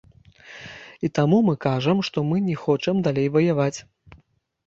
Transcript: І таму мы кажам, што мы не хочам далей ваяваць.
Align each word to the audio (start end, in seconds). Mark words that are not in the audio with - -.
І 1.07 1.09
таму 1.17 1.37
мы 1.49 1.53
кажам, 1.65 2.01
што 2.09 2.23
мы 2.29 2.41
не 2.47 2.55
хочам 2.63 3.05
далей 3.09 3.27
ваяваць. 3.35 3.79